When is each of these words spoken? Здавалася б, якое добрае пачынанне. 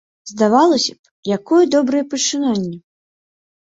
Здавалася 0.31 0.93
б, 0.95 0.99
якое 1.37 1.63
добрае 1.79 2.03
пачынанне. 2.17 2.77